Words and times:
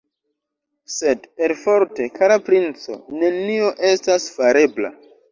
Sed 0.91 1.25
perforte, 1.41 2.07
kara 2.15 2.37
princo, 2.47 2.95
nenio 3.25 3.67
estas 3.91 4.25
farebla! 4.39 4.91